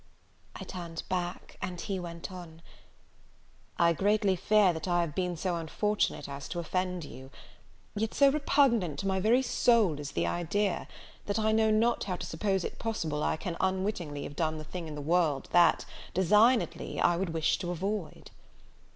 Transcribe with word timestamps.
I 0.55 0.63
turned 0.63 1.03
back, 1.09 1.59
and 1.61 1.79
he 1.79 1.99
went 1.99 2.31
on, 2.31 2.63
"I 3.77 3.93
greatly 3.93 4.35
fear 4.35 4.73
that 4.73 4.87
I 4.87 5.01
have 5.01 5.13
been 5.13 5.37
so 5.37 5.57
unfortunate 5.57 6.27
as 6.27 6.49
to 6.49 6.59
offend 6.59 7.05
you; 7.05 7.29
yet 7.95 8.15
so 8.15 8.31
repugnant 8.31 8.97
to 9.01 9.07
my 9.07 9.19
very 9.19 9.43
soul 9.43 9.99
is 9.99 10.13
the 10.13 10.25
idea, 10.25 10.87
that 11.27 11.37
I 11.37 11.51
know 11.51 11.69
not 11.69 12.05
how 12.05 12.15
to 12.15 12.25
suppose 12.25 12.63
it 12.63 12.79
possible 12.79 13.21
I 13.23 13.37
can 13.37 13.55
unwittingly 13.61 14.23
have 14.23 14.35
done 14.35 14.57
the 14.57 14.63
thing 14.63 14.87
in 14.87 14.95
the 14.95 15.01
world 15.01 15.49
that, 15.51 15.85
designedly, 16.15 16.99
I 16.99 17.15
would 17.15 17.29
wish 17.29 17.59
to 17.59 17.69
avoid." 17.69 18.31